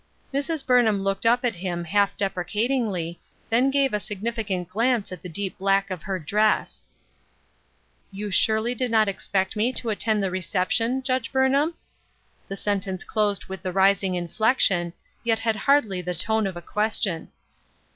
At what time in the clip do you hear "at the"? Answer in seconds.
5.11-5.29